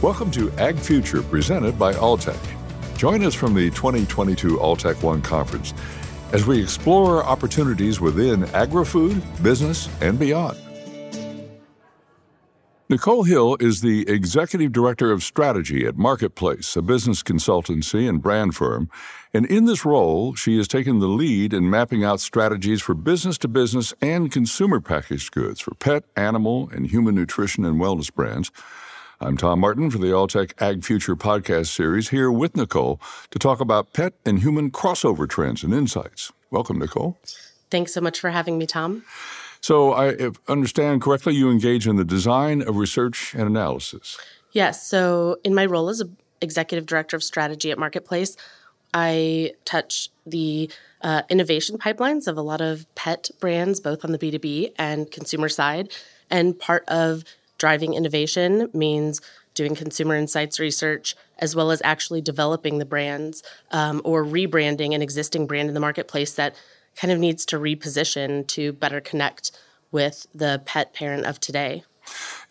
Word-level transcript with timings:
Welcome 0.00 0.30
to 0.30 0.52
Ag 0.52 0.78
Future, 0.78 1.24
presented 1.24 1.76
by 1.76 1.92
Alltech. 1.92 2.38
Join 2.96 3.24
us 3.24 3.34
from 3.34 3.52
the 3.52 3.68
2022 3.70 4.56
Alltech 4.58 5.02
One 5.02 5.20
Conference 5.20 5.74
as 6.30 6.46
we 6.46 6.62
explore 6.62 7.24
opportunities 7.24 8.00
within 8.00 8.44
agri 8.54 8.84
food, 8.84 9.20
business, 9.42 9.88
and 10.00 10.16
beyond. 10.16 10.56
Nicole 12.88 13.24
Hill 13.24 13.56
is 13.58 13.80
the 13.80 14.08
Executive 14.08 14.70
Director 14.70 15.10
of 15.10 15.24
Strategy 15.24 15.84
at 15.84 15.98
Marketplace, 15.98 16.76
a 16.76 16.82
business 16.82 17.24
consultancy 17.24 18.08
and 18.08 18.22
brand 18.22 18.54
firm. 18.54 18.88
And 19.34 19.46
in 19.46 19.64
this 19.64 19.84
role, 19.84 20.36
she 20.36 20.58
has 20.58 20.68
taken 20.68 21.00
the 21.00 21.08
lead 21.08 21.52
in 21.52 21.68
mapping 21.68 22.04
out 22.04 22.20
strategies 22.20 22.80
for 22.80 22.94
business 22.94 23.36
to 23.38 23.48
business 23.48 23.92
and 24.00 24.30
consumer 24.30 24.80
packaged 24.80 25.32
goods 25.32 25.58
for 25.60 25.74
pet, 25.74 26.04
animal, 26.14 26.70
and 26.72 26.86
human 26.86 27.16
nutrition 27.16 27.64
and 27.64 27.80
wellness 27.80 28.14
brands. 28.14 28.52
I'm 29.20 29.36
Tom 29.36 29.58
Martin 29.58 29.90
for 29.90 29.98
the 29.98 30.06
Alltech 30.06 30.52
Ag 30.62 30.84
Future 30.84 31.16
podcast 31.16 31.74
series, 31.74 32.10
here 32.10 32.30
with 32.30 32.56
Nicole 32.56 33.00
to 33.32 33.38
talk 33.40 33.58
about 33.58 33.92
pet 33.92 34.12
and 34.24 34.38
human 34.38 34.70
crossover 34.70 35.28
trends 35.28 35.64
and 35.64 35.74
insights. 35.74 36.30
Welcome, 36.52 36.78
Nicole. 36.78 37.18
Thanks 37.68 37.92
so 37.92 38.00
much 38.00 38.20
for 38.20 38.30
having 38.30 38.58
me, 38.58 38.66
Tom. 38.66 39.02
So, 39.60 39.92
I 39.92 40.30
understand 40.46 41.02
correctly, 41.02 41.34
you 41.34 41.50
engage 41.50 41.88
in 41.88 41.96
the 41.96 42.04
design 42.04 42.62
of 42.62 42.76
research 42.76 43.34
and 43.34 43.48
analysis. 43.48 44.16
Yes. 44.52 44.86
So, 44.86 45.38
in 45.42 45.52
my 45.52 45.66
role 45.66 45.88
as 45.88 46.00
executive 46.40 46.86
director 46.86 47.16
of 47.16 47.24
strategy 47.24 47.72
at 47.72 47.78
Marketplace, 47.78 48.36
I 48.94 49.50
touch 49.64 50.10
the 50.26 50.70
uh, 51.02 51.22
innovation 51.28 51.76
pipelines 51.76 52.28
of 52.28 52.36
a 52.36 52.42
lot 52.42 52.60
of 52.60 52.86
pet 52.94 53.30
brands, 53.40 53.80
both 53.80 54.04
on 54.04 54.12
the 54.12 54.18
B2B 54.18 54.74
and 54.78 55.10
consumer 55.10 55.48
side. 55.48 55.92
And 56.30 56.56
part 56.56 56.84
of 56.86 57.24
driving 57.58 57.94
innovation 57.94 58.70
means 58.72 59.20
doing 59.54 59.74
consumer 59.74 60.14
insights 60.14 60.60
research, 60.60 61.16
as 61.38 61.54
well 61.54 61.70
as 61.70 61.82
actually 61.84 62.20
developing 62.20 62.78
the 62.78 62.84
brands 62.84 63.42
um, 63.72 64.00
or 64.04 64.24
rebranding 64.24 64.94
an 64.94 65.02
existing 65.02 65.46
brand 65.46 65.68
in 65.68 65.74
the 65.74 65.80
marketplace 65.80 66.34
that 66.34 66.54
kind 66.96 67.12
of 67.12 67.18
needs 67.18 67.44
to 67.46 67.58
reposition 67.58 68.46
to 68.46 68.72
better 68.72 69.00
connect 69.00 69.50
with 69.90 70.26
the 70.34 70.62
pet 70.64 70.94
parent 70.94 71.26
of 71.26 71.40
today. 71.40 71.82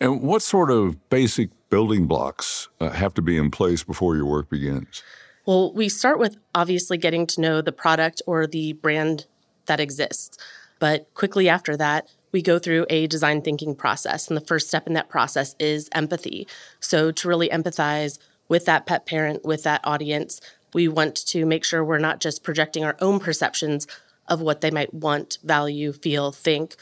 And 0.00 0.22
what 0.22 0.42
sort 0.42 0.70
of 0.70 1.08
basic 1.10 1.50
building 1.70 2.06
blocks 2.06 2.68
uh, 2.80 2.90
have 2.90 3.14
to 3.14 3.22
be 3.22 3.36
in 3.36 3.50
place 3.50 3.82
before 3.82 4.16
your 4.16 4.26
work 4.26 4.48
begins? 4.48 5.02
Well, 5.46 5.72
we 5.72 5.88
start 5.88 6.18
with 6.18 6.36
obviously 6.54 6.98
getting 6.98 7.26
to 7.28 7.40
know 7.40 7.62
the 7.62 7.72
product 7.72 8.20
or 8.26 8.46
the 8.46 8.74
brand 8.74 9.26
that 9.66 9.80
exists. 9.80 10.36
But 10.78 11.12
quickly 11.14 11.48
after 11.48 11.76
that, 11.76 12.08
we 12.32 12.42
go 12.42 12.58
through 12.58 12.86
a 12.90 13.06
design 13.06 13.42
thinking 13.42 13.74
process. 13.74 14.28
And 14.28 14.36
the 14.36 14.44
first 14.44 14.68
step 14.68 14.86
in 14.86 14.94
that 14.94 15.08
process 15.08 15.54
is 15.58 15.88
empathy. 15.92 16.46
So, 16.80 17.10
to 17.10 17.28
really 17.28 17.48
empathize 17.48 18.18
with 18.48 18.64
that 18.66 18.86
pet 18.86 19.06
parent, 19.06 19.44
with 19.44 19.62
that 19.64 19.80
audience, 19.84 20.40
we 20.74 20.88
want 20.88 21.16
to 21.26 21.46
make 21.46 21.64
sure 21.64 21.84
we're 21.84 21.98
not 21.98 22.20
just 22.20 22.42
projecting 22.42 22.84
our 22.84 22.96
own 23.00 23.20
perceptions 23.20 23.86
of 24.26 24.40
what 24.40 24.60
they 24.60 24.70
might 24.70 24.92
want, 24.92 25.38
value, 25.42 25.92
feel, 25.92 26.32
think, 26.32 26.76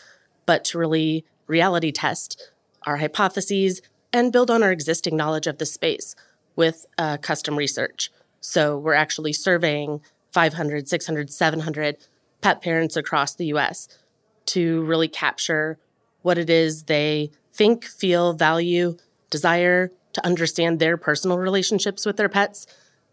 but 0.47 0.65
to 0.65 0.79
really 0.79 1.25
reality 1.47 1.93
test 1.93 2.51
our 2.85 2.97
hypotheses 2.97 3.81
and 4.13 4.33
build 4.33 4.51
on 4.51 4.63
our 4.63 4.73
existing 4.73 5.17
knowledge 5.17 5.47
of 5.47 5.59
the 5.59 5.67
space 5.67 6.15
with 6.57 6.87
uh, 6.99 7.17
custom 7.19 7.57
research. 7.57 8.11
So 8.41 8.79
we're 8.79 8.95
actually 8.95 9.33
surveying 9.33 10.01
500, 10.33 10.89
600, 10.89 11.31
700 11.31 11.97
pet 12.41 12.63
parents 12.63 12.97
across 12.97 13.35
the 13.35 13.47
US 13.47 13.89
to 14.47 14.83
really 14.85 15.09
capture 15.09 15.79
what 16.23 16.39
it 16.39 16.51
is 16.51 16.85
they 16.85 17.31
think, 17.53 17.85
feel, 17.85 18.33
value, 18.33 18.97
desire 19.31 19.93
to 20.13 20.27
understand 20.27 20.79
their 20.79 20.97
personal 20.97 21.39
relationships 21.39 22.07
with 22.07 22.17
their 22.17 22.29
pets. 22.29 22.67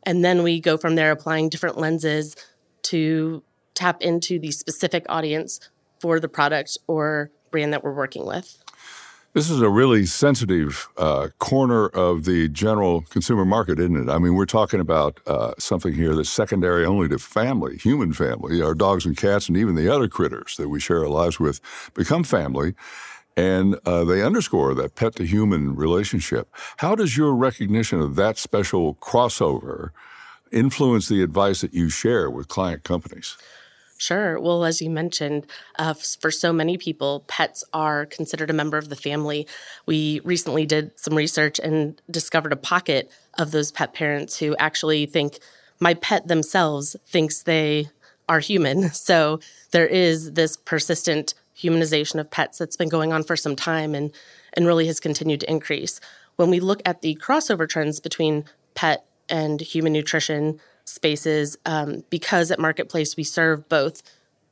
And 0.04 0.24
then 0.24 0.44
we 0.44 0.60
go 0.60 0.78
from 0.78 0.96
there 0.96 1.12
applying 1.12 1.50
different 1.50 1.78
lenses 1.78 2.36
to 2.84 3.44
tap 3.74 4.02
into 4.02 4.40
the 4.40 4.52
specific 4.52 5.06
audience 5.10 5.60
for 6.00 6.20
the 6.20 6.28
product 6.28 6.78
or 6.88 7.32
brand 7.52 7.74
that 7.74 7.84
we're 7.84 7.94
working 7.94 8.26
with. 8.26 8.63
This 9.34 9.50
is 9.50 9.62
a 9.62 9.70
really 9.70 10.06
sensitive 10.06 10.90
uh, 10.96 11.30
corner 11.40 11.88
of 11.88 12.26
the 12.26 12.50
general 12.50 13.02
consumer 13.02 13.46
market, 13.46 13.80
isn't 13.80 14.08
it? 14.08 14.12
I 14.12 14.20
mean, 14.20 14.36
we're 14.36 14.46
talking 14.46 14.80
about 14.80 15.20
uh, 15.26 15.54
something 15.58 15.92
here 15.92 16.16
that's 16.16 16.30
secondary 16.30 16.86
only 16.86 17.10
to 17.10 17.18
family, 17.18 17.78
human 17.78 18.14
family. 18.14 18.62
Our 18.62 18.76
dogs 18.76 19.08
and 19.08 19.18
cats, 19.18 19.48
and 19.48 19.58
even 19.58 19.74
the 19.74 19.92
other 19.92 20.08
critters 20.08 20.56
that 20.58 20.70
we 20.70 20.80
share 20.80 21.00
our 21.00 21.10
lives 21.10 21.40
with, 21.40 21.62
become 21.96 22.24
family. 22.24 22.76
And 23.36 23.80
uh, 23.88 24.04
they 24.04 24.22
underscore 24.22 24.76
that 24.76 24.94
pet 24.94 25.16
to 25.16 25.26
human 25.26 25.76
relationship. 25.76 26.48
How 26.78 26.94
does 26.94 27.18
your 27.18 27.34
recognition 27.34 28.02
of 28.02 28.16
that 28.18 28.38
special 28.38 28.94
crossover 28.96 29.90
influence 30.52 31.10
the 31.10 31.24
advice 31.24 31.62
that 31.62 31.74
you 31.74 31.90
share 31.90 32.30
with 32.30 32.50
client 32.50 32.84
companies? 32.84 33.36
Sure. 33.98 34.40
Well, 34.40 34.66
as 34.66 34.82
you 34.82 34.90
mentioned, 34.90 35.46
uh, 35.78 35.94
for 35.94 36.32
so 36.32 36.52
many 36.52 36.78
people, 36.78 37.24
pets 37.28 37.64
are 37.74 38.06
considered 38.08 38.50
a 38.50 38.54
member 38.54 38.78
of 38.78 38.90
the 38.90 38.96
family. 38.96 39.48
We 39.86 40.20
recently 40.24 40.66
did 40.66 40.92
some 41.00 41.16
research 41.16 41.60
and 41.60 42.02
discovered 42.10 42.52
a 42.52 42.58
pocket 42.58 43.10
of 43.38 43.52
those 43.52 43.72
pet 43.72 43.94
parents 43.94 44.38
who 44.38 44.56
actually 44.58 45.06
think 45.06 45.40
my 45.80 45.94
pet 45.94 46.28
themselves 46.28 46.96
thinks 47.08 47.44
they 47.44 47.90
are 48.28 48.40
human. 48.40 48.90
So 48.94 49.40
there 49.72 49.88
is 49.88 50.34
this 50.34 50.58
persistent 50.58 51.34
humanization 51.58 52.20
of 52.20 52.32
pets 52.32 52.58
that's 52.58 52.76
been 52.76 52.90
going 52.90 53.14
on 53.14 53.24
for 53.24 53.36
some 53.36 53.56
time 53.56 53.94
and, 53.94 54.12
and 54.54 54.66
really 54.66 54.88
has 54.88 55.00
continued 55.00 55.42
to 55.42 55.50
increase. 55.50 56.00
When 56.36 56.50
we 56.50 56.60
look 56.60 56.82
at 56.86 57.02
the 57.02 57.16
crossover 57.22 57.70
trends 57.70 58.00
between 58.00 58.46
pet 58.76 59.06
and 59.30 59.62
human 59.62 59.94
nutrition, 59.94 60.60
spaces 60.86 61.58
um, 61.66 62.04
because 62.10 62.52
at 62.52 62.60
Marketplace 62.60 63.16
we 63.16 63.24
serve 63.24 63.68
both 63.70 64.02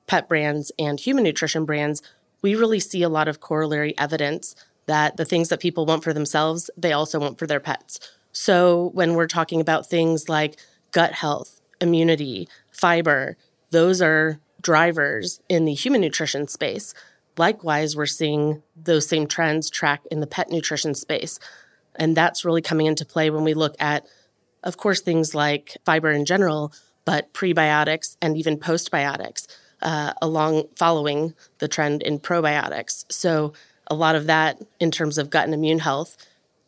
pet 0.07 0.27
brands 0.27 0.71
and 0.77 0.99
human 0.99 1.23
nutrition 1.23 1.65
brands. 1.65 2.01
We 2.41 2.55
really 2.55 2.79
see 2.79 3.03
a 3.03 3.09
lot 3.09 3.27
of 3.27 3.39
corollary 3.39 3.97
evidence 3.97 4.55
that 4.87 5.17
the 5.17 5.25
things 5.25 5.49
that 5.49 5.59
people 5.59 5.85
want 5.85 6.03
for 6.03 6.13
themselves, 6.13 6.69
they 6.75 6.91
also 6.91 7.19
want 7.19 7.39
for 7.39 7.47
their 7.47 7.59
pets. 7.59 7.99
So 8.31 8.91
when 8.93 9.13
we're 9.13 9.27
talking 9.27 9.61
about 9.61 9.89
things 9.89 10.27
like 10.27 10.57
gut 10.91 11.13
health, 11.13 11.61
immunity, 11.79 12.47
fiber, 12.71 13.37
those 13.69 14.01
are 14.01 14.39
drivers 14.61 15.39
in 15.49 15.65
the 15.65 15.73
human 15.73 16.01
nutrition 16.01 16.47
space. 16.47 16.93
Likewise, 17.37 17.95
we're 17.95 18.05
seeing 18.05 18.61
those 18.75 19.07
same 19.07 19.27
trends 19.27 19.69
track 19.69 20.01
in 20.11 20.19
the 20.19 20.27
pet 20.27 20.49
nutrition 20.49 20.93
space. 20.93 21.39
And 21.95 22.15
that's 22.15 22.45
really 22.45 22.61
coming 22.61 22.85
into 22.85 23.05
play 23.05 23.29
when 23.29 23.43
we 23.43 23.53
look 23.53 23.75
at 23.79 24.05
of 24.63 24.77
course, 24.77 25.01
things 25.01 25.33
like 25.33 25.77
fiber 25.85 26.11
in 26.11 26.25
general, 26.25 26.73
but 27.05 27.33
prebiotics 27.33 28.15
and 28.21 28.37
even 28.37 28.57
postbiotics, 28.57 29.47
uh, 29.81 30.13
along 30.21 30.65
following 30.75 31.33
the 31.59 31.67
trend 31.67 32.01
in 32.03 32.19
probiotics. 32.19 33.05
So, 33.11 33.53
a 33.87 33.95
lot 33.95 34.15
of 34.15 34.27
that 34.27 34.61
in 34.79 34.91
terms 34.91 35.17
of 35.17 35.29
gut 35.29 35.45
and 35.45 35.53
immune 35.53 35.79
health, 35.79 36.15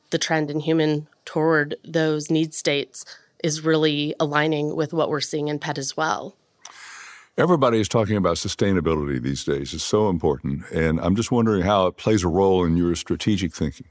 the 0.10 0.18
trend 0.18 0.52
in 0.52 0.60
human 0.60 1.08
toward 1.26 1.76
those 1.86 2.30
need 2.30 2.54
states 2.54 3.06
is 3.44 3.64
really 3.64 4.14
aligning 4.20 4.76
with 4.76 4.94
what 4.94 5.10
we're 5.10 5.22
seeing 5.22 5.48
in 5.48 5.60
pet 5.60 5.78
as 5.78 5.96
well. 5.96 6.36
Everybody 7.38 7.80
is 7.80 7.90
talking 7.90 8.16
about 8.16 8.36
sustainability 8.38 9.22
these 9.22 9.44
days. 9.44 9.74
It's 9.74 9.84
so 9.84 10.10
important. 10.10 10.70
And 10.70 11.00
I'm 11.00 11.16
just 11.16 11.32
wondering 11.32 11.64
how 11.64 11.88
it 11.88 11.98
plays 11.98 12.24
a 12.24 12.28
role 12.28 12.64
in 12.64 12.78
your 12.78 12.96
strategic 12.96 13.54
thinking. 13.54 13.88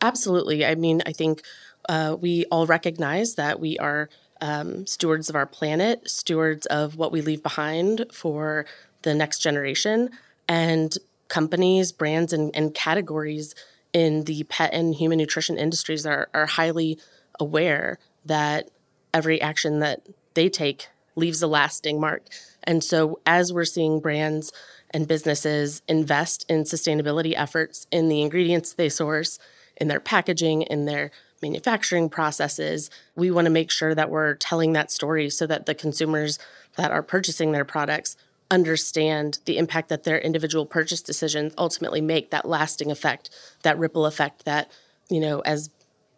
Absolutely. 0.00 0.64
I 0.64 0.74
mean, 0.74 1.02
I 1.06 1.12
think 1.12 1.42
uh, 1.88 2.16
we 2.20 2.44
all 2.46 2.66
recognize 2.66 3.34
that 3.34 3.60
we 3.60 3.78
are 3.78 4.08
um, 4.40 4.86
stewards 4.86 5.28
of 5.28 5.36
our 5.36 5.46
planet, 5.46 6.08
stewards 6.08 6.66
of 6.66 6.96
what 6.96 7.12
we 7.12 7.22
leave 7.22 7.42
behind 7.42 8.06
for 8.12 8.66
the 9.02 9.14
next 9.14 9.38
generation. 9.38 10.10
And 10.48 10.96
companies, 11.28 11.92
brands, 11.92 12.32
and, 12.32 12.54
and 12.54 12.74
categories 12.74 13.54
in 13.92 14.24
the 14.24 14.44
pet 14.44 14.72
and 14.72 14.94
human 14.94 15.18
nutrition 15.18 15.58
industries 15.58 16.06
are, 16.06 16.28
are 16.34 16.46
highly 16.46 16.98
aware 17.40 17.98
that 18.24 18.68
every 19.14 19.40
action 19.40 19.80
that 19.80 20.06
they 20.34 20.48
take 20.48 20.88
leaves 21.14 21.42
a 21.42 21.46
lasting 21.46 21.98
mark. 21.98 22.26
And 22.64 22.84
so, 22.84 23.20
as 23.24 23.52
we're 23.52 23.64
seeing 23.64 24.00
brands 24.00 24.52
and 24.90 25.08
businesses 25.08 25.82
invest 25.88 26.44
in 26.48 26.64
sustainability 26.64 27.32
efforts 27.34 27.86
in 27.90 28.08
the 28.08 28.20
ingredients 28.22 28.74
they 28.74 28.88
source, 28.88 29.38
in 29.76 29.88
their 29.88 30.00
packaging, 30.00 30.62
in 30.62 30.84
their 30.84 31.10
manufacturing 31.42 32.08
processes. 32.08 32.90
We 33.14 33.30
want 33.30 33.46
to 33.46 33.50
make 33.50 33.70
sure 33.70 33.94
that 33.94 34.10
we're 34.10 34.34
telling 34.34 34.72
that 34.72 34.90
story 34.90 35.30
so 35.30 35.46
that 35.46 35.66
the 35.66 35.74
consumers 35.74 36.38
that 36.76 36.90
are 36.90 37.02
purchasing 37.02 37.52
their 37.52 37.64
products 37.64 38.16
understand 38.50 39.38
the 39.44 39.58
impact 39.58 39.88
that 39.88 40.04
their 40.04 40.18
individual 40.18 40.66
purchase 40.66 41.02
decisions 41.02 41.52
ultimately 41.58 42.00
make 42.00 42.30
that 42.30 42.48
lasting 42.48 42.90
effect, 42.90 43.30
that 43.62 43.78
ripple 43.78 44.06
effect 44.06 44.44
that, 44.44 44.70
you 45.10 45.20
know, 45.20 45.40
as 45.40 45.70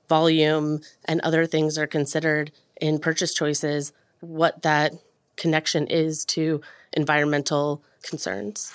volume 0.08 0.80
and 1.04 1.20
other 1.20 1.46
things 1.46 1.78
are 1.78 1.86
considered 1.86 2.50
in 2.80 2.98
purchase 2.98 3.34
choices, 3.34 3.92
what 4.20 4.62
that 4.62 4.92
connection 5.36 5.86
is 5.86 6.24
to 6.24 6.60
environmental 6.92 7.82
concerns. 8.02 8.72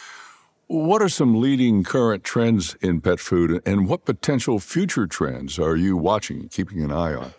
What 0.73 1.03
are 1.03 1.09
some 1.09 1.39
leading 1.39 1.83
current 1.83 2.23
trends 2.23 2.75
in 2.81 2.99
pet 2.99 3.19
food, 3.19 3.61
and 3.63 3.87
what 3.87 4.05
potential 4.05 4.57
future 4.57 5.05
trends 5.05 5.59
are 5.59 5.75
you 5.75 5.95
watching, 5.95 6.49
keeping 6.49 6.81
an 6.81 6.91
eye 6.91 7.13
on? 7.13 7.35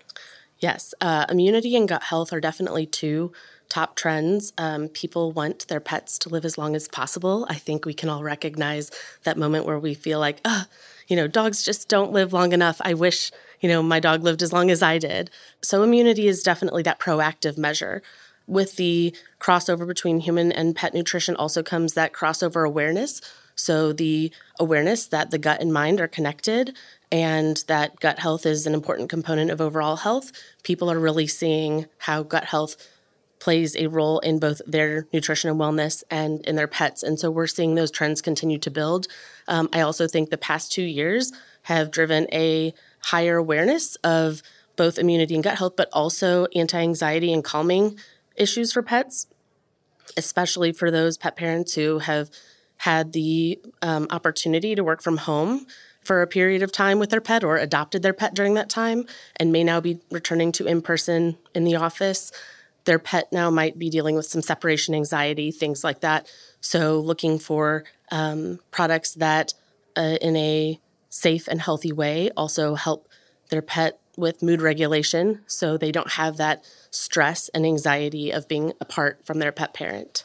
Yes, 0.61 0.95
uh, 1.01 1.27
immunity 1.29 1.75
and 1.75 1.89
gut 1.89 2.05
health 2.05 2.33
are 2.33 2.39
definitely 2.39 2.87
two 2.87 3.33
top 3.69 3.97
trends. 3.97 4.53
Um, 4.57 4.87
people 4.87 5.33
want 5.33 5.67
their 5.67 5.81
pets 5.81 6.17
to 6.21 6.29
live 6.29 6.45
as 6.45 6.57
long 6.57 6.77
as 6.77 6.87
possible. 6.87 7.45
I 7.51 7.57
think 7.57 7.85
we 7.85 7.93
can 7.93 8.09
all 8.09 8.23
recognize 8.23 8.93
that 9.25 9.37
moment 9.37 9.67
where 9.67 9.81
we 9.81 9.95
feel 9.95 10.21
like, 10.21 10.41
ah, 10.45 10.69
you 11.09 11.17
know, 11.17 11.27
dogs 11.27 11.65
just 11.65 11.89
don't 11.89 12.13
live 12.13 12.33
long 12.33 12.53
enough. 12.53 12.81
I 12.85 12.95
wish, 12.95 13.33
you 13.61 13.69
know, 13.69 13.83
my 13.83 13.99
dog 13.99 14.23
lived 14.23 14.43
as 14.43 14.53
long 14.53 14.71
as 14.71 14.81
I 14.81 14.99
did. 14.99 15.29
So 15.61 15.83
immunity 15.83 16.29
is 16.29 16.45
definitely 16.45 16.85
that 16.85 17.01
proactive 17.01 17.59
measure. 17.59 18.01
With 18.47 18.77
the 18.77 19.15
crossover 19.41 19.87
between 19.87 20.21
human 20.21 20.53
and 20.53 20.77
pet 20.77 20.95
nutrition 20.95 21.37
also 21.37 21.63
comes 21.63 21.95
that 21.95 22.13
crossover 22.13 22.67
awareness. 22.67 23.21
So 23.57 23.93
the 23.93 24.33
awareness 24.59 25.07
that 25.07 25.31
the 25.31 25.39
gut 25.39 25.61
and 25.61 25.73
mind 25.73 26.01
are 26.01 26.09
connected 26.09 26.77
and 27.11 27.63
that 27.69 28.01
gut 28.01 28.19
health 28.19 28.45
is 28.45 28.67
an 28.67 28.75
important 28.75 29.09
component 29.09 29.51
of 29.51 29.61
overall 29.61 29.97
health. 29.97 30.33
People 30.63 30.91
are 30.91 30.99
really 30.99 31.27
seeing 31.27 31.87
how 31.99 32.23
gut 32.23 32.45
health 32.45 32.77
plays 33.39 33.77
a 33.77 33.89
role 33.89 34.21
in 34.21 34.39
both 34.39 34.63
their 34.67 35.07
nutrition 35.13 35.51
and 35.51 35.61
wellness 35.61 36.03
and 36.11 36.45
in 36.47 36.57
their 36.57 36.67
pets. 36.67 37.03
And 37.03 37.21
so 37.21 37.31
we're 37.31 37.47
seeing 37.47 37.75
those 37.75 37.91
trends 37.91 38.23
continue 38.23 38.59
to 38.59 38.71
build. 38.71 39.07
Um, 39.49 39.69
I 39.73 39.81
also 39.81 40.09
think 40.09 40.31
the 40.31 40.39
past 40.39 40.73
two 40.73 40.83
years 40.83 41.31
have 41.63 41.91
driven 41.91 42.27
a 42.33 42.73
higher 43.01 43.37
awareness 43.37 43.97
of 43.97 44.43
both 44.77 44.99
immunity 44.99 45.35
and 45.35 45.45
gut 45.45 45.59
health, 45.59 45.75
but 45.77 45.89
also 45.93 46.47
anti 46.55 46.79
anxiety 46.79 47.33
and 47.33 47.45
calming 47.45 47.99
issues 48.37 48.73
for 48.73 48.83
pets, 48.83 49.27
especially 50.17 50.73
for 50.73 50.91
those 50.91 51.17
pet 51.17 51.37
parents 51.37 51.75
who 51.75 51.99
have 51.99 52.31
had 52.79 53.13
the 53.13 53.61
um, 53.83 54.07
opportunity 54.11 54.75
to 54.75 54.85
work 54.85 55.03
from 55.03 55.17
home 55.17 55.67
for 56.03 56.21
a 56.21 56.27
period 56.27 56.63
of 56.63 56.71
time 56.71 56.99
with 56.99 57.11
their 57.11 57.21
pet 57.21 57.43
or 57.43 57.57
adopted 57.57 58.03
their 58.03 58.13
pet 58.13 58.35
during 58.35 58.55
that 58.55 58.69
time 58.69 59.07
and 59.37 59.53
may 59.53 59.65
now 59.65 59.81
be 59.81 60.01
returning 60.11 60.53
to 60.53 60.67
in 60.67 60.83
person 60.83 61.39
in 61.55 61.65
the 61.65 61.77
office 61.77 62.31
their 62.85 62.99
pet 62.99 63.33
now 63.33 63.51
might 63.51 63.79
be 63.79 63.91
dealing 63.91 64.15
with 64.17 64.27
some 64.27 64.43
separation 64.43 64.95
anxiety, 64.95 65.51
things 65.51 65.83
like 65.83 66.01
that. 66.01 66.31
So, 66.61 67.01
looking 67.01 67.39
for 67.39 67.85
um, 68.11 68.61
products 68.71 69.15
that, 69.15 69.55
uh, 69.97 70.17
in 70.21 70.37
a 70.37 70.81
safe 71.09 71.49
and 71.49 71.61
healthy 71.61 71.93
way, 71.93 72.31
also 72.37 72.75
help 72.75 73.09
their 73.51 73.63
pet 73.63 74.01
with 74.17 74.43
mood 74.43 74.63
regulation 74.63 75.41
so 75.47 75.77
they 75.77 75.93
don't 75.93 76.13
have 76.13 76.37
that 76.37 76.65
stress 76.95 77.49
and 77.51 77.67
anxiety 77.67 78.31
of 78.31 78.49
being 78.49 78.73
apart 78.81 79.21
from 79.25 79.39
their 79.39 79.53
pet 79.53 79.75
parent. 79.75 80.25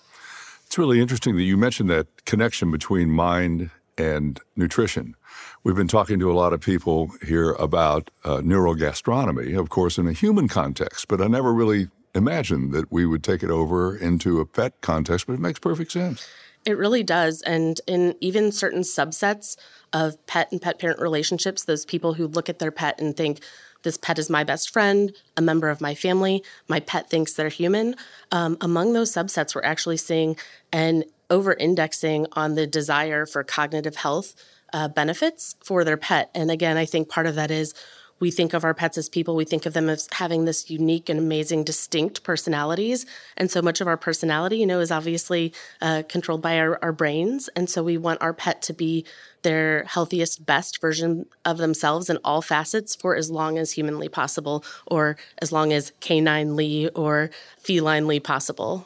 It's 0.65 0.77
really 0.77 1.01
interesting 1.01 1.35
that 1.35 1.43
you 1.43 1.57
mentioned 1.57 1.89
that 1.89 2.25
connection 2.25 2.69
between 2.69 3.09
mind 3.09 3.71
and 3.97 4.39
nutrition. 4.55 5.15
We've 5.63 5.75
been 5.75 5.87
talking 5.87 6.19
to 6.19 6.31
a 6.31 6.33
lot 6.33 6.53
of 6.53 6.61
people 6.61 7.11
here 7.25 7.51
about 7.53 8.11
uh, 8.23 8.37
neurogastronomy, 8.37 9.59
of 9.59 9.69
course, 9.69 9.97
in 9.97 10.07
a 10.07 10.13
human 10.13 10.47
context, 10.47 11.07
but 11.07 11.21
I 11.21 11.27
never 11.27 11.53
really 11.53 11.89
imagined 12.15 12.71
that 12.73 12.91
we 12.91 13.05
would 13.05 13.23
take 13.23 13.43
it 13.43 13.49
over 13.49 13.95
into 13.95 14.39
a 14.39 14.45
pet 14.45 14.79
context, 14.81 15.27
but 15.27 15.33
it 15.33 15.39
makes 15.39 15.59
perfect 15.59 15.91
sense. 15.91 16.27
It 16.65 16.77
really 16.77 17.03
does. 17.03 17.41
And 17.43 17.79
in 17.87 18.15
even 18.19 18.51
certain 18.51 18.81
subsets 18.81 19.57
of 19.93 20.23
pet 20.27 20.51
and 20.51 20.61
pet 20.61 20.79
parent 20.79 20.99
relationships, 20.99 21.63
those 21.63 21.85
people 21.85 22.13
who 22.13 22.27
look 22.27 22.49
at 22.49 22.59
their 22.59 22.71
pet 22.71 22.99
and 22.99 23.15
think, 23.15 23.41
this 23.83 23.97
pet 23.97 24.19
is 24.19 24.29
my 24.29 24.43
best 24.43 24.71
friend, 24.71 25.13
a 25.37 25.41
member 25.41 25.69
of 25.69 25.81
my 25.81 25.95
family, 25.95 26.43
my 26.67 26.79
pet 26.79 27.09
thinks 27.09 27.33
they're 27.33 27.49
human. 27.49 27.95
Um, 28.31 28.57
among 28.61 28.93
those 28.93 29.11
subsets, 29.11 29.55
we're 29.55 29.63
actually 29.63 29.97
seeing 29.97 30.35
an 30.71 31.03
over 31.29 31.53
indexing 31.53 32.27
on 32.33 32.55
the 32.55 32.67
desire 32.67 33.25
for 33.25 33.43
cognitive 33.43 33.95
health 33.95 34.35
uh, 34.73 34.87
benefits 34.87 35.55
for 35.63 35.83
their 35.83 35.97
pet. 35.97 36.29
And 36.33 36.51
again, 36.51 36.77
I 36.77 36.85
think 36.85 37.09
part 37.09 37.27
of 37.27 37.35
that 37.35 37.51
is 37.51 37.73
we 38.19 38.31
think 38.31 38.53
of 38.53 38.63
our 38.63 38.73
pets 38.73 38.97
as 38.97 39.09
people, 39.09 39.35
we 39.35 39.45
think 39.45 39.65
of 39.65 39.73
them 39.73 39.89
as 39.89 40.07
having 40.11 40.45
this 40.45 40.69
unique 40.69 41.09
and 41.09 41.19
amazing, 41.19 41.63
distinct 41.63 42.23
personalities. 42.23 43.05
And 43.37 43.49
so 43.49 43.61
much 43.61 43.81
of 43.81 43.87
our 43.87 43.97
personality, 43.97 44.57
you 44.57 44.65
know, 44.65 44.79
is 44.79 44.91
obviously 44.91 45.53
uh, 45.81 46.03
controlled 46.07 46.41
by 46.41 46.59
our, 46.59 46.79
our 46.81 46.91
brains. 46.91 47.49
And 47.55 47.69
so 47.69 47.83
we 47.83 47.97
want 47.97 48.21
our 48.21 48.33
pet 48.33 48.61
to 48.63 48.73
be 48.73 49.05
their 49.41 49.83
healthiest, 49.85 50.45
best 50.45 50.81
version 50.81 51.25
of 51.45 51.57
themselves 51.57 52.09
in 52.09 52.17
all 52.23 52.41
facets 52.41 52.95
for 52.95 53.15
as 53.15 53.31
long 53.31 53.57
as 53.57 53.71
humanly 53.71 54.09
possible, 54.09 54.65
or 54.85 55.15
as 55.39 55.51
long 55.51 55.71
as 55.71 55.93
caninely 56.01 56.89
or 56.95 57.29
felinely 57.57 58.19
possible. 58.19 58.85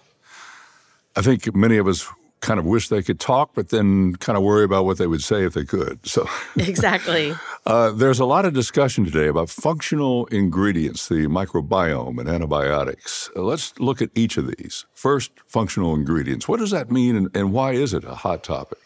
I 1.16 1.22
think 1.22 1.56
many 1.56 1.78
of 1.78 1.88
us 1.88 2.08
kind 2.44 2.60
of 2.60 2.66
wish 2.66 2.90
they 2.90 3.02
could 3.02 3.20
talk, 3.20 3.52
but 3.56 3.70
then 3.70 4.16
kind 4.18 4.38
of 4.38 4.44
worry 4.44 4.66
about 4.66 4.86
what 4.86 4.98
they 4.98 5.08
would 5.08 5.24
say 5.24 5.46
if 5.46 5.54
they 5.54 5.64
could. 5.64 6.06
So 6.06 6.28
exactly. 6.58 7.34
uh, 7.66 7.92
there's 7.92 8.20
a 8.20 8.26
lot 8.26 8.46
of 8.46 8.54
discussion 8.54 9.06
today 9.06 9.28
about 9.28 9.50
functional 9.50 10.26
ingredients, 10.28 11.08
the 11.08 11.28
microbiome, 11.28 12.20
and 12.20 12.30
antibiotics. 12.30 13.30
Uh, 13.36 13.42
let's 13.42 13.80
look 13.80 14.02
at 14.02 14.10
each 14.14 14.38
of 14.38 14.48
these. 14.58 14.86
First, 14.94 15.32
functional 15.48 15.96
ingredients. 15.96 16.48
What 16.48 16.60
does 16.60 16.72
that 16.72 16.92
mean, 16.92 17.16
and, 17.16 17.36
and 17.36 17.54
why 17.54 17.72
is 17.72 17.94
it 17.94 18.04
a 18.04 18.16
hot 18.16 18.44
topic? 18.44 18.80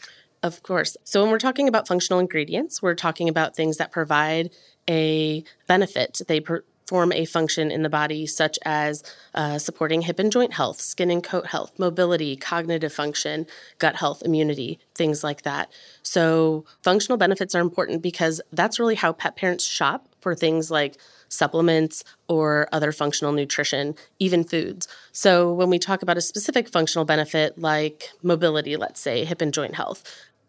Of 0.44 0.62
course. 0.62 0.95
So 1.04 1.21
when 1.24 1.31
we're 1.31 1.39
talking 1.39 1.68
about 1.68 1.88
functional 1.88 2.19
ingredients, 2.19 2.81
we're 2.81 2.95
talking 2.95 3.27
about 3.27 3.56
things 3.56 3.77
that 3.77 3.92
provide 3.92 4.51
a 4.88 5.44
benefit. 5.68 6.21
They 6.27 6.39
perform 6.87 7.11
a 7.11 7.25
function 7.25 7.69
in 7.69 7.83
the 7.83 7.89
body, 7.89 8.25
such 8.25 8.57
as 8.63 9.03
uh, 9.35 9.59
supporting 9.59 10.01
hip 10.01 10.19
and 10.19 10.31
joint 10.31 10.53
health, 10.53 10.79
skin 10.79 11.11
and 11.11 11.21
coat 11.21 11.45
health, 11.47 11.77
mobility, 11.77 12.37
cognitive 12.37 12.93
function, 12.93 13.45
gut 13.77 13.97
health, 13.97 14.23
immunity, 14.23 14.79
things 14.95 15.21
like 15.21 15.41
that. 15.41 15.69
So, 16.01 16.63
functional 16.83 17.17
benefits 17.17 17.53
are 17.53 17.61
important 17.61 18.01
because 18.01 18.39
that's 18.53 18.79
really 18.79 18.95
how 18.95 19.11
pet 19.11 19.35
parents 19.35 19.65
shop 19.65 20.07
for 20.21 20.33
things 20.33 20.71
like 20.71 20.97
supplements 21.29 22.05
or 22.29 22.69
other 22.71 22.93
functional 22.93 23.33
nutrition, 23.33 23.93
even 24.19 24.45
foods. 24.45 24.87
So, 25.11 25.51
when 25.53 25.69
we 25.69 25.79
talk 25.79 26.01
about 26.01 26.15
a 26.15 26.21
specific 26.21 26.69
functional 26.69 27.03
benefit 27.03 27.59
like 27.59 28.11
mobility, 28.23 28.77
let's 28.77 29.01
say 29.01 29.25
hip 29.25 29.41
and 29.41 29.53
joint 29.53 29.75
health, 29.75 30.03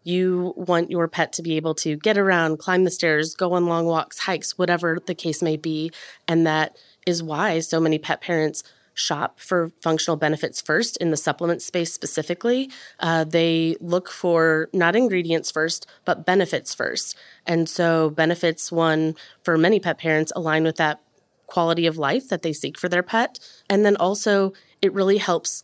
you 0.09 0.53
want 0.57 0.91
your 0.91 1.07
pet 1.07 1.31
to 1.33 1.41
be 1.41 1.55
able 1.55 1.75
to 1.75 1.95
get 1.95 2.17
around, 2.17 2.57
climb 2.57 2.83
the 2.83 2.91
stairs, 2.91 3.35
go 3.35 3.53
on 3.53 3.67
long 3.67 3.85
walks, 3.85 4.19
hikes, 4.19 4.57
whatever 4.57 4.99
the 5.05 5.15
case 5.15 5.41
may 5.41 5.55
be. 5.55 5.91
And 6.27 6.45
that 6.47 6.77
is 7.05 7.23
why 7.23 7.59
so 7.59 7.79
many 7.79 7.99
pet 7.99 8.21
parents 8.21 8.63
shop 8.99 9.39
for 9.39 9.71
functional 9.81 10.17
benefits 10.17 10.59
first 10.61 10.97
in 10.97 11.09
the 11.09 11.17
supplement 11.17 11.61
space 11.61 11.93
specifically. 11.93 12.69
Uh, 12.99 13.23
they 13.23 13.75
look 13.79 14.09
for 14.09 14.69
not 14.73 14.95
ingredients 14.95 15.49
first, 15.49 15.87
but 16.05 16.25
benefits 16.25 16.75
first. 16.75 17.15
And 17.45 17.69
so, 17.69 18.09
benefits, 18.09 18.71
one, 18.71 19.15
for 19.43 19.57
many 19.57 19.79
pet 19.79 19.97
parents, 19.97 20.33
align 20.35 20.63
with 20.63 20.75
that 20.77 21.01
quality 21.47 21.87
of 21.87 21.97
life 21.97 22.29
that 22.29 22.41
they 22.41 22.53
seek 22.53 22.77
for 22.77 22.89
their 22.89 23.03
pet. 23.03 23.39
And 23.69 23.85
then 23.85 23.95
also, 23.95 24.53
it 24.81 24.93
really 24.93 25.17
helps 25.17 25.63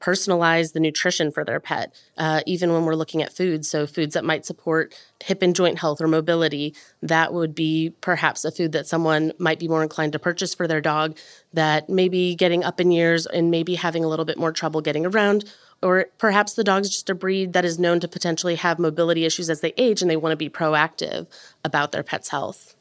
personalize 0.00 0.72
the 0.72 0.80
nutrition 0.80 1.30
for 1.30 1.44
their 1.44 1.60
pet, 1.60 1.94
uh, 2.16 2.40
even 2.46 2.72
when 2.72 2.84
we're 2.84 2.94
looking 2.94 3.22
at 3.22 3.32
foods. 3.32 3.68
So, 3.68 3.86
foods 3.86 4.14
that 4.14 4.24
might 4.24 4.46
support 4.46 4.94
hip 5.22 5.42
and 5.42 5.54
joint 5.54 5.78
health 5.78 6.00
or 6.00 6.08
mobility, 6.08 6.74
that 7.02 7.32
would 7.32 7.54
be 7.54 7.94
perhaps 8.00 8.44
a 8.44 8.50
food 8.50 8.72
that 8.72 8.86
someone 8.86 9.32
might 9.38 9.58
be 9.58 9.68
more 9.68 9.82
inclined 9.82 10.12
to 10.12 10.18
purchase 10.18 10.54
for 10.54 10.66
their 10.68 10.80
dog 10.80 11.16
that 11.52 11.88
maybe 11.88 12.34
getting 12.34 12.64
up 12.64 12.80
in 12.80 12.90
years 12.90 13.26
and 13.26 13.50
maybe 13.50 13.74
having 13.74 14.04
a 14.04 14.08
little 14.08 14.24
bit 14.24 14.38
more 14.38 14.52
trouble 14.52 14.80
getting 14.80 15.06
around. 15.06 15.44
Or 15.82 16.06
perhaps 16.18 16.54
the 16.54 16.64
dog's 16.64 16.90
just 16.90 17.10
a 17.10 17.14
breed 17.14 17.52
that 17.52 17.64
is 17.64 17.78
known 17.78 18.00
to 18.00 18.08
potentially 18.08 18.56
have 18.56 18.78
mobility 18.78 19.24
issues 19.24 19.48
as 19.48 19.60
they 19.60 19.72
age 19.76 20.02
and 20.02 20.10
they 20.10 20.16
want 20.16 20.32
to 20.32 20.36
be 20.36 20.50
proactive 20.50 21.26
about 21.64 21.92
their 21.92 22.02
pet's 22.02 22.30
health. 22.30 22.74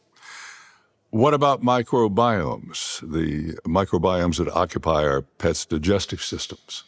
What 1.10 1.34
about 1.34 1.62
microbiomes, 1.62 3.00
the 3.00 3.54
microbiomes 3.66 4.38
that 4.38 4.54
occupy 4.54 5.06
our 5.06 5.22
pets' 5.22 5.66
digestive 5.66 6.22
systems? 6.22 6.84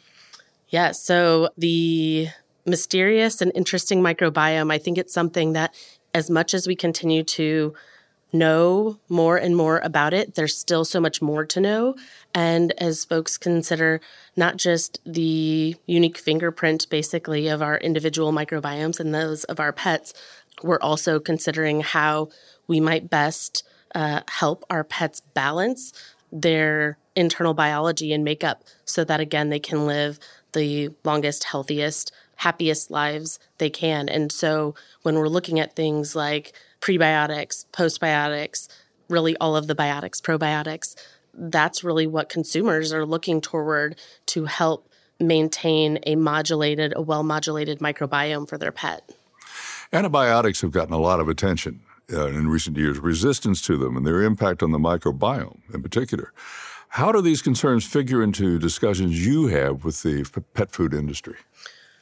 Yeah. 0.69 0.91
So 0.91 1.49
the 1.57 2.29
mysterious 2.65 3.41
and 3.41 3.51
interesting 3.55 4.01
microbiome, 4.01 4.71
I 4.71 4.77
think 4.77 4.97
it's 4.97 5.13
something 5.13 5.53
that, 5.53 5.73
as 6.13 6.29
much 6.29 6.53
as 6.53 6.67
we 6.67 6.75
continue 6.75 7.23
to 7.23 7.73
know 8.31 8.99
more 9.09 9.37
and 9.37 9.55
more 9.55 9.79
about 9.79 10.13
it, 10.13 10.35
there's 10.35 10.55
still 10.55 10.85
so 10.85 10.99
much 10.99 11.21
more 11.21 11.45
to 11.45 11.59
know. 11.59 11.95
And 12.33 12.71
as 12.77 13.05
folks 13.05 13.37
consider 13.37 14.01
not 14.35 14.57
just 14.57 14.99
the 15.05 15.75
unique 15.87 16.17
fingerprint, 16.17 16.87
basically, 16.89 17.47
of 17.47 17.61
our 17.61 17.77
individual 17.77 18.31
microbiomes 18.31 18.99
and 18.99 19.13
those 19.13 19.43
of 19.45 19.59
our 19.59 19.73
pets, 19.73 20.13
we're 20.61 20.79
also 20.79 21.19
considering 21.19 21.81
how 21.81 22.29
we 22.67 22.79
might 22.79 23.09
best 23.09 23.63
uh, 23.95 24.21
help 24.27 24.63
our 24.69 24.83
pets 24.83 25.21
balance 25.33 25.93
their 26.31 26.97
internal 27.15 27.53
biology 27.53 28.13
and 28.13 28.23
makeup 28.23 28.63
so 28.85 29.03
that, 29.03 29.19
again, 29.19 29.49
they 29.49 29.59
can 29.59 29.85
live 29.85 30.19
the 30.53 30.89
longest, 31.03 31.43
healthiest, 31.43 32.11
happiest 32.37 32.89
lives 32.89 33.39
they 33.57 33.69
can. 33.69 34.07
And 34.07 34.31
so 34.31 34.75
when 35.01 35.15
we're 35.15 35.27
looking 35.27 35.59
at 35.59 35.75
things 35.75 36.15
like 36.15 36.53
prebiotics, 36.81 37.65
postbiotics, 37.73 38.67
really 39.09 39.35
all 39.37 39.55
of 39.55 39.67
the 39.67 39.75
biotics, 39.75 40.21
probiotics, 40.21 40.95
that's 41.33 41.83
really 41.83 42.07
what 42.07 42.29
consumers 42.29 42.93
are 42.93 43.05
looking 43.05 43.41
toward 43.41 43.99
to 44.27 44.45
help 44.45 44.89
maintain 45.19 45.99
a 46.03 46.15
modulated, 46.15 46.93
a 46.95 47.01
well 47.01 47.23
modulated 47.23 47.79
microbiome 47.79 48.47
for 48.47 48.57
their 48.57 48.71
pet. 48.71 49.09
Antibiotics 49.91 50.61
have 50.61 50.71
gotten 50.71 50.93
a 50.93 50.99
lot 50.99 51.19
of 51.19 51.27
attention 51.27 51.81
uh, 52.11 52.27
in 52.27 52.47
recent 52.47 52.77
years, 52.77 52.99
resistance 52.99 53.61
to 53.63 53.77
them 53.77 53.97
and 53.97 54.05
their 54.05 54.21
impact 54.21 54.63
on 54.63 54.71
the 54.71 54.79
microbiome 54.79 55.59
in 55.73 55.81
particular. 55.81 56.33
How 56.89 57.11
do 57.11 57.21
these 57.21 57.41
concerns 57.41 57.85
figure 57.85 58.23
into 58.23 58.57
discussions 58.57 59.25
you 59.25 59.47
have 59.47 59.83
with 59.83 60.01
the 60.01 60.25
pet 60.53 60.71
food 60.71 60.93
industry? 60.93 61.35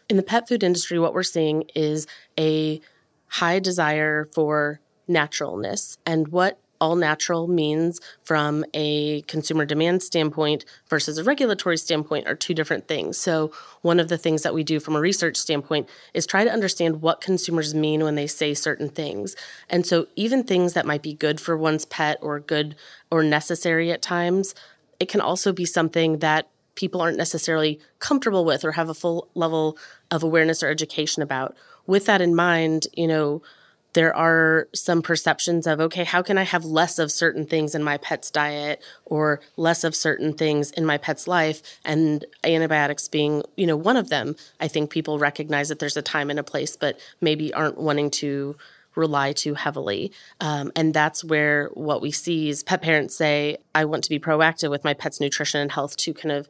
In 0.10 0.16
the 0.16 0.24
pet 0.24 0.48
food 0.48 0.64
industry, 0.64 0.98
what 0.98 1.14
we're 1.14 1.24
seeing 1.24 1.66
is 1.76 2.08
a 2.40 2.80
high 3.28 3.60
desire 3.60 4.26
for 4.34 4.80
naturalness. 5.08 5.98
And 6.06 6.30
what 6.30 6.60
all 6.80 6.96
natural 6.96 7.48
means 7.48 8.00
from 8.24 8.66
a 8.74 9.22
consumer 9.24 9.66
demand 9.66 10.04
standpoint 10.04 10.66
versus 10.88 11.18
a 11.18 11.24
regulatory 11.24 11.78
standpoint 11.78 12.28
are 12.28 12.36
two 12.36 12.54
different 12.54 12.88
things. 12.88 13.18
So, 13.18 13.52
one 13.82 14.00
of 14.00 14.10
the 14.10 14.18
things 14.18 14.44
that 14.44 14.54
we 14.54 14.64
do 14.64 14.80
from 14.80 14.96
a 14.96 15.00
research 15.00 15.38
standpoint 15.38 15.90
is 16.14 16.26
try 16.26 16.44
to 16.44 16.52
understand 16.52 17.02
what 17.02 17.22
consumers 17.22 17.74
mean 17.74 18.04
when 18.04 18.16
they 18.16 18.28
say 18.28 18.54
certain 18.54 18.90
things. 18.90 19.36
And 19.70 19.86
so, 19.86 20.08
even 20.16 20.44
things 20.44 20.74
that 20.74 20.86
might 20.86 21.02
be 21.02 21.14
good 21.14 21.40
for 21.40 21.58
one's 21.58 21.86
pet 21.86 22.18
or 22.22 22.40
good 22.40 22.76
or 23.12 23.24
necessary 23.24 23.92
at 23.92 24.02
times, 24.02 24.56
it 25.00 25.10
can 25.10 25.22
also 25.22 25.54
be 25.54 25.66
something 25.66 26.20
that 26.20 26.48
people 26.76 27.02
aren't 27.02 27.18
necessarily 27.18 27.80
comfortable 28.00 28.46
with 28.46 28.64
or 28.64 28.74
have 28.74 28.88
a 28.88 28.94
full 28.94 29.28
level 29.34 29.78
of 30.12 30.24
awareness 30.24 30.64
or 30.64 30.70
education 30.70 31.22
about. 31.22 31.58
With 31.86 32.06
that 32.06 32.22
in 32.22 32.36
mind, 32.36 32.88
you 32.96 33.08
know, 33.08 33.42
there 33.98 34.16
are 34.16 34.68
some 34.76 35.02
perceptions 35.02 35.66
of 35.66 35.80
okay 35.80 36.04
how 36.04 36.22
can 36.22 36.38
i 36.38 36.44
have 36.44 36.64
less 36.64 37.00
of 37.00 37.12
certain 37.12 37.48
things 37.48 37.74
in 37.74 37.84
my 37.84 37.98
pet's 37.98 38.30
diet 38.30 38.80
or 39.06 39.42
less 39.56 39.84
of 39.84 39.96
certain 39.96 40.34
things 40.34 40.70
in 40.70 40.86
my 40.86 41.00
pet's 41.00 41.28
life? 41.28 41.64
And 41.84 42.24
antibiotics 42.44 43.08
being 43.08 43.42
you 43.56 43.66
know 43.66 43.76
one 43.76 43.98
of 43.98 44.10
them. 44.10 44.36
I 44.60 44.68
think 44.68 44.92
people 44.92 45.18
recognize 45.18 45.70
that 45.70 45.80
there's 45.80 45.98
a 45.98 46.04
time 46.04 46.30
and 46.30 46.38
a 46.38 46.44
place 46.44 46.76
but 46.76 47.00
maybe 47.22 47.52
aren't 47.56 47.80
wanting 47.80 48.12
to 48.12 48.56
rely 48.94 49.32
too 49.34 49.56
heavily. 49.56 50.12
Um, 50.42 50.72
and 50.76 50.94
that's 50.94 51.24
where 51.24 51.70
what 51.74 52.00
we 52.00 52.12
see 52.12 52.50
is 52.50 52.62
pet 52.62 52.84
parents 52.84 53.16
say 53.16 53.58
i 53.74 53.84
want 53.84 54.04
to 54.04 54.12
be 54.12 54.20
proactive 54.20 54.70
with 54.70 54.84
my 54.84 54.94
pet's 54.94 55.20
nutrition 55.20 55.60
and 55.60 55.72
health 55.72 55.98
to 55.98 56.14
kind 56.14 56.32
of 56.32 56.48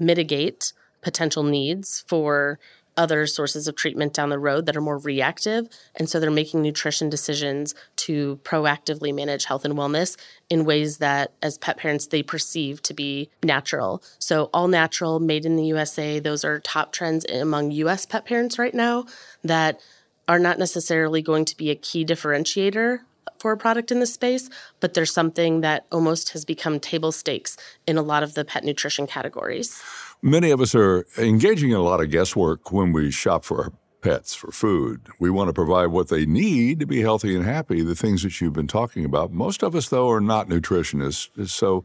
mitigate 0.00 0.72
potential 1.02 1.44
needs 1.44 2.04
for 2.08 2.58
other 2.96 3.26
sources 3.26 3.68
of 3.68 3.76
treatment 3.76 4.12
down 4.12 4.28
the 4.28 4.38
road 4.38 4.66
that 4.66 4.76
are 4.76 4.80
more 4.80 4.98
reactive. 4.98 5.68
And 5.96 6.08
so 6.08 6.20
they're 6.20 6.30
making 6.30 6.62
nutrition 6.62 7.08
decisions 7.08 7.74
to 7.96 8.40
proactively 8.42 9.14
manage 9.14 9.44
health 9.44 9.64
and 9.64 9.74
wellness 9.74 10.16
in 10.48 10.64
ways 10.64 10.98
that, 10.98 11.32
as 11.42 11.58
pet 11.58 11.78
parents, 11.78 12.06
they 12.06 12.22
perceive 12.22 12.82
to 12.82 12.94
be 12.94 13.30
natural. 13.42 14.02
So, 14.18 14.50
all 14.52 14.68
natural, 14.68 15.20
made 15.20 15.46
in 15.46 15.56
the 15.56 15.64
USA, 15.66 16.18
those 16.18 16.44
are 16.44 16.60
top 16.60 16.92
trends 16.92 17.24
among 17.26 17.70
US 17.70 18.06
pet 18.06 18.24
parents 18.24 18.58
right 18.58 18.74
now 18.74 19.06
that 19.44 19.80
are 20.28 20.38
not 20.38 20.58
necessarily 20.58 21.22
going 21.22 21.44
to 21.44 21.56
be 21.56 21.70
a 21.70 21.74
key 21.74 22.04
differentiator 22.04 23.00
for 23.38 23.52
a 23.52 23.56
product 23.56 23.90
in 23.90 24.00
this 24.00 24.12
space, 24.12 24.48
but 24.80 24.94
there's 24.94 25.12
something 25.12 25.62
that 25.62 25.86
almost 25.90 26.30
has 26.30 26.44
become 26.44 26.78
table 26.78 27.10
stakes 27.10 27.56
in 27.86 27.96
a 27.96 28.02
lot 28.02 28.22
of 28.22 28.34
the 28.34 28.44
pet 28.44 28.64
nutrition 28.64 29.06
categories. 29.06 29.82
Many 30.22 30.50
of 30.50 30.60
us 30.60 30.74
are 30.74 31.06
engaging 31.16 31.70
in 31.70 31.76
a 31.76 31.82
lot 31.82 32.00
of 32.00 32.10
guesswork 32.10 32.72
when 32.72 32.92
we 32.92 33.10
shop 33.10 33.44
for 33.44 33.64
our 33.64 33.72
pets 34.02 34.34
for 34.34 34.50
food. 34.50 35.06
We 35.18 35.30
want 35.30 35.48
to 35.48 35.52
provide 35.52 35.86
what 35.86 36.08
they 36.08 36.26
need 36.26 36.80
to 36.80 36.86
be 36.86 37.00
healthy 37.00 37.34
and 37.34 37.44
happy, 37.44 37.82
the 37.82 37.94
things 37.94 38.22
that 38.22 38.40
you've 38.40 38.52
been 38.52 38.66
talking 38.66 39.04
about. 39.04 39.32
Most 39.32 39.62
of 39.62 39.74
us, 39.74 39.88
though, 39.88 40.10
are 40.10 40.20
not 40.20 40.48
nutritionists. 40.48 41.48
So, 41.48 41.84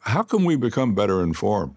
how 0.00 0.22
can 0.22 0.44
we 0.44 0.56
become 0.56 0.94
better 0.94 1.22
informed? 1.22 1.76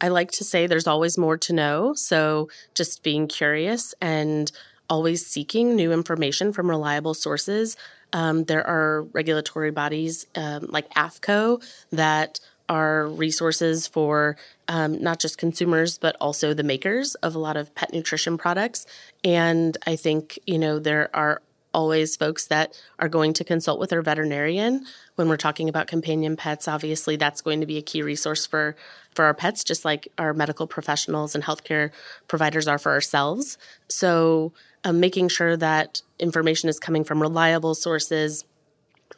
I 0.00 0.08
like 0.08 0.30
to 0.32 0.44
say 0.44 0.66
there's 0.66 0.86
always 0.86 1.18
more 1.18 1.36
to 1.38 1.52
know. 1.52 1.94
So, 1.94 2.48
just 2.74 3.02
being 3.02 3.26
curious 3.26 3.94
and 4.00 4.50
always 4.90 5.26
seeking 5.26 5.76
new 5.76 5.92
information 5.92 6.52
from 6.52 6.70
reliable 6.70 7.14
sources. 7.14 7.76
Um, 8.12 8.44
there 8.44 8.66
are 8.66 9.02
regulatory 9.12 9.70
bodies 9.70 10.26
um, 10.34 10.66
like 10.68 10.88
AAFCO 10.94 11.62
that 11.90 12.40
are 12.68 13.08
resources 13.08 13.86
for 13.86 14.36
um, 14.68 15.02
not 15.02 15.18
just 15.18 15.38
consumers, 15.38 15.98
but 15.98 16.16
also 16.20 16.52
the 16.54 16.62
makers 16.62 17.14
of 17.16 17.34
a 17.34 17.38
lot 17.38 17.56
of 17.56 17.74
pet 17.74 17.92
nutrition 17.92 18.36
products. 18.36 18.86
And 19.24 19.76
I 19.86 19.96
think, 19.96 20.38
you 20.46 20.58
know, 20.58 20.78
there 20.78 21.10
are 21.14 21.40
always 21.74 22.16
folks 22.16 22.46
that 22.46 22.80
are 22.98 23.08
going 23.08 23.32
to 23.34 23.44
consult 23.44 23.78
with 23.78 23.90
their 23.90 24.02
veterinarian 24.02 24.84
when 25.16 25.28
we're 25.28 25.36
talking 25.36 25.68
about 25.68 25.86
companion 25.86 26.34
pets 26.34 26.66
obviously 26.66 27.14
that's 27.16 27.42
going 27.42 27.60
to 27.60 27.66
be 27.66 27.76
a 27.76 27.82
key 27.82 28.02
resource 28.02 28.46
for 28.46 28.74
for 29.14 29.26
our 29.26 29.34
pets 29.34 29.62
just 29.62 29.84
like 29.84 30.08
our 30.16 30.32
medical 30.32 30.66
professionals 30.66 31.34
and 31.34 31.44
healthcare 31.44 31.90
providers 32.26 32.66
are 32.66 32.78
for 32.78 32.90
ourselves 32.90 33.58
so 33.88 34.52
um, 34.84 34.98
making 34.98 35.28
sure 35.28 35.56
that 35.56 36.00
information 36.18 36.70
is 36.70 36.80
coming 36.80 37.04
from 37.04 37.20
reliable 37.20 37.74
sources 37.74 38.44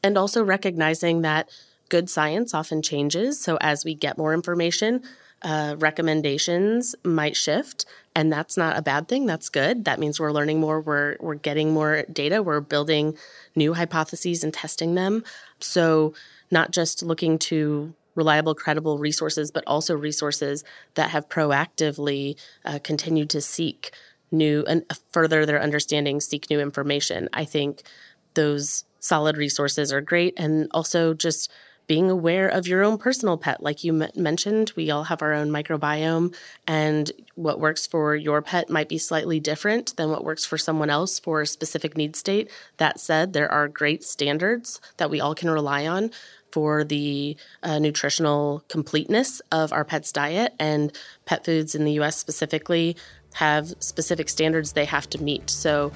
and 0.02 0.18
also 0.18 0.42
recognizing 0.42 1.22
that 1.22 1.48
good 1.90 2.08
science 2.08 2.54
often 2.54 2.80
changes. 2.80 3.38
So 3.38 3.58
as 3.60 3.84
we 3.84 3.94
get 3.94 4.16
more 4.16 4.32
information, 4.32 5.02
uh, 5.42 5.76
recommendations 5.78 6.94
might 7.04 7.36
shift, 7.36 7.86
and 8.14 8.32
that's 8.32 8.56
not 8.56 8.76
a 8.76 8.82
bad 8.82 9.08
thing. 9.08 9.26
That's 9.26 9.48
good. 9.48 9.84
That 9.84 9.98
means 9.98 10.18
we're 10.18 10.32
learning 10.32 10.60
more. 10.60 10.80
We're 10.80 11.16
we're 11.20 11.34
getting 11.34 11.72
more 11.72 12.04
data. 12.12 12.42
We're 12.42 12.60
building 12.60 13.16
new 13.54 13.74
hypotheses 13.74 14.44
and 14.44 14.52
testing 14.52 14.94
them. 14.94 15.24
So 15.60 16.14
not 16.50 16.72
just 16.72 17.02
looking 17.02 17.38
to 17.38 17.94
reliable, 18.14 18.54
credible 18.54 18.98
resources, 18.98 19.50
but 19.50 19.64
also 19.66 19.94
resources 19.94 20.64
that 20.94 21.10
have 21.10 21.28
proactively 21.28 22.36
uh, 22.64 22.78
continued 22.82 23.30
to 23.30 23.40
seek 23.40 23.92
new 24.30 24.64
and 24.68 24.84
further 25.10 25.46
their 25.46 25.62
understanding, 25.62 26.20
seek 26.20 26.50
new 26.50 26.60
information. 26.60 27.28
I 27.32 27.44
think 27.44 27.82
those 28.34 28.84
solid 28.98 29.36
resources 29.36 29.92
are 29.92 30.02
great, 30.02 30.34
and 30.36 30.68
also 30.72 31.14
just 31.14 31.50
being 31.90 32.08
aware 32.08 32.46
of 32.46 32.68
your 32.68 32.84
own 32.84 32.96
personal 32.96 33.36
pet. 33.36 33.60
Like 33.60 33.82
you 33.82 34.00
m- 34.00 34.12
mentioned, 34.14 34.72
we 34.76 34.92
all 34.92 35.02
have 35.02 35.22
our 35.22 35.32
own 35.32 35.48
microbiome, 35.50 36.32
and 36.64 37.10
what 37.34 37.58
works 37.58 37.84
for 37.84 38.14
your 38.14 38.40
pet 38.40 38.70
might 38.70 38.88
be 38.88 38.96
slightly 38.96 39.40
different 39.40 39.96
than 39.96 40.08
what 40.08 40.22
works 40.22 40.44
for 40.44 40.56
someone 40.56 40.88
else 40.88 41.18
for 41.18 41.40
a 41.40 41.46
specific 41.48 41.96
need 41.96 42.14
state. 42.14 42.48
That 42.76 43.00
said, 43.00 43.32
there 43.32 43.50
are 43.50 43.66
great 43.66 44.04
standards 44.04 44.80
that 44.98 45.10
we 45.10 45.20
all 45.20 45.34
can 45.34 45.50
rely 45.50 45.84
on 45.84 46.12
for 46.52 46.84
the 46.84 47.36
uh, 47.64 47.80
nutritional 47.80 48.62
completeness 48.68 49.42
of 49.50 49.72
our 49.72 49.84
pet's 49.84 50.12
diet, 50.12 50.54
and 50.60 50.96
pet 51.24 51.44
foods 51.44 51.74
in 51.74 51.84
the 51.84 51.98
US 51.98 52.16
specifically 52.16 52.96
have 53.34 53.74
specific 53.80 54.28
standards 54.28 54.74
they 54.74 54.84
have 54.84 55.10
to 55.10 55.20
meet. 55.20 55.50
So 55.50 55.90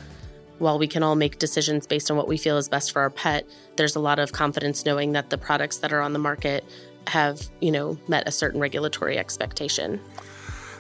while 0.58 0.78
we 0.78 0.87
can 0.87 1.02
all 1.02 1.16
make 1.16 1.38
decisions 1.38 1.87
based 1.87 2.11
on 2.11 2.16
what 2.16 2.28
we 2.28 2.37
feel 2.37 2.56
is 2.56 2.68
best 2.68 2.92
for 2.92 3.02
our 3.02 3.11
pet, 3.11 3.46
there's 3.76 3.96
a 3.96 4.00
lot 4.00 4.18
of 4.18 4.32
confidence 4.32 4.84
knowing 4.84 5.12
that 5.12 5.30
the 5.30 5.38
products 5.38 5.78
that 5.78 5.92
are 5.92 6.00
on 6.00 6.12
the 6.12 6.18
market 6.18 6.64
have, 7.06 7.50
you 7.61 7.70
know, 7.70 7.99
met 8.08 8.26
a 8.26 8.32
certain 8.32 8.61
regulatory 8.61 9.18
expectation. 9.18 10.00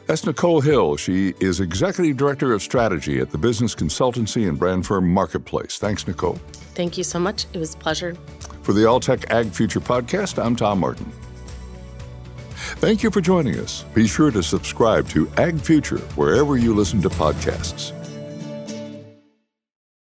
That's 0.06 0.26
Nicole 0.26 0.60
Hill. 0.60 0.96
She 0.96 1.34
is 1.40 1.60
Executive 1.60 2.16
Director 2.16 2.52
of 2.52 2.62
Strategy 2.62 3.20
at 3.20 3.30
the 3.30 3.38
business 3.38 3.74
consultancy 3.74 4.48
and 4.48 4.58
brand 4.58 4.86
firm 4.86 5.08
Marketplace. 5.08 5.78
Thanks, 5.78 6.06
Nicole. 6.06 6.38
Thank 6.74 6.98
you 6.98 7.04
so 7.04 7.18
much. 7.18 7.46
It 7.52 7.58
was 7.58 7.74
a 7.74 7.78
pleasure. 7.78 8.14
For 8.62 8.72
the 8.72 8.82
Alltech 8.82 9.30
Ag 9.30 9.50
Future 9.52 9.80
podcast, 9.80 10.42
I'm 10.42 10.56
Tom 10.56 10.80
Martin. 10.80 11.10
Thank 12.76 13.02
you 13.02 13.10
for 13.10 13.20
joining 13.20 13.58
us. 13.58 13.84
Be 13.94 14.06
sure 14.06 14.30
to 14.30 14.42
subscribe 14.42 15.08
to 15.10 15.30
Ag 15.38 15.58
Future 15.60 15.98
wherever 16.16 16.58
you 16.58 16.74
listen 16.74 17.00
to 17.02 17.08
podcasts. 17.08 17.92